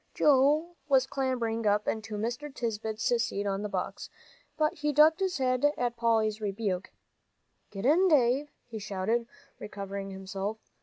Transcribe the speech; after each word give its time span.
Joel 0.15 0.77
was 0.89 1.05
clambering 1.05 1.67
up 1.67 1.87
into 1.87 2.15
Mr. 2.15 2.51
Tisbett's 2.51 3.03
seat 3.23 3.45
on 3.45 3.61
the 3.61 3.69
box, 3.69 4.09
but 4.57 4.73
he 4.79 4.91
ducked 4.91 5.19
his 5.19 5.37
head 5.37 5.73
at 5.77 5.95
Polly's 5.95 6.41
rebuke. 6.41 6.91
"Get 7.69 7.85
in, 7.85 8.07
Dave," 8.07 8.49
he 8.65 8.79
shouted, 8.79 9.27
recovering 9.59 10.09
himself. 10.09 10.57